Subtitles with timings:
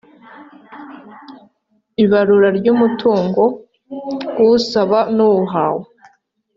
[1.97, 3.41] y ibarura ry umutungo
[4.43, 5.87] w usaba n uwahawe